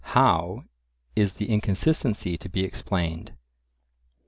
[0.15, 0.63] How
[1.15, 3.35] is the inconsistency to be explained?